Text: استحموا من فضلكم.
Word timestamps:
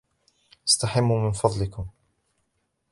استحموا 0.67 1.19
من 1.19 1.31
فضلكم. 1.31 1.87